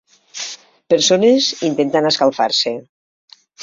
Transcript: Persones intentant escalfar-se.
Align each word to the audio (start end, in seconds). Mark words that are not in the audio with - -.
Persones 0.93 1.51
intentant 1.71 2.11
escalfar-se. 2.15 2.77